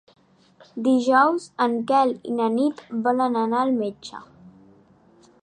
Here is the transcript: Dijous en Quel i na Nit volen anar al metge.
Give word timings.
Dijous 0.87 1.45
en 1.65 1.75
Quel 1.91 2.15
i 2.31 2.39
na 2.39 2.49
Nit 2.57 2.83
volen 3.09 3.39
anar 3.45 3.61
al 3.67 3.77
metge. 3.85 4.25